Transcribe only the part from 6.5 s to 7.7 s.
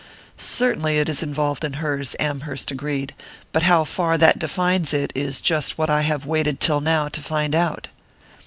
till now to find